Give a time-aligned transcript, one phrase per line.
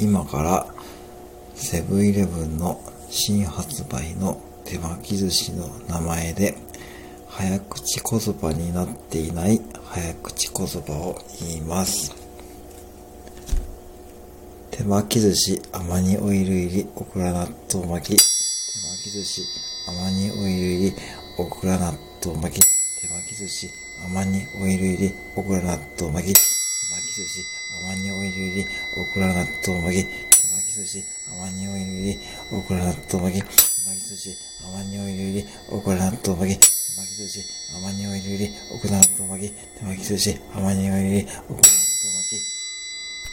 [0.00, 0.66] 今から
[1.54, 6.56] セブンイレブンの新発売の手巻き寿司の名前で
[7.28, 12.14] 早口言葉になっていない早口言葉を言います。
[14.70, 18.18] 手巻き寿司甘煮オイル入りオクラ納豆巻き。
[18.18, 18.24] 手
[18.88, 19.42] 巻き寿司
[19.86, 20.94] 甘煮オイル入り
[21.36, 21.92] オクラ納
[22.24, 22.66] 豆巻き。
[23.02, 23.70] 手巻き寿司
[24.02, 26.34] 甘煮オイル入りオクラ納豆巻き。
[26.34, 26.40] 手
[26.94, 27.59] 巻き寿司
[27.90, 28.66] 甘煮オイル入り
[28.96, 32.20] オクラ納豆巻き手巻き寿司甘煮オイル入り
[32.52, 33.50] オクラ納豆巻き手
[33.90, 41.26] 巻き寿司甘煮オイル入りオクラ納豆巻き手巻き寿司甘煮オイル入りオクラ納豆巻き手巻き寿司甘煮オイル入り